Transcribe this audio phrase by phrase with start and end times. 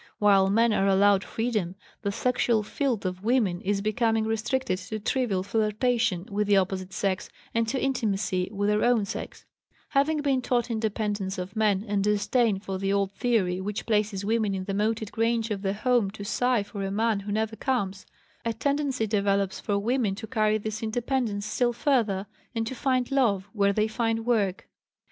[0.17, 5.43] While men are allowed freedom, the sexual field of women is becoming restricted to trivial
[5.43, 9.45] flirtation with the opposite sex, and to intimacy with their own sex;
[9.89, 14.55] having been taught independence of men and disdain for the old theory which placed women
[14.55, 18.07] in the moated grange of the home to sigh for a man who never comes,
[18.43, 22.25] a tendency develops for women to carry this independence still farther
[22.55, 24.67] and to find love where they find work.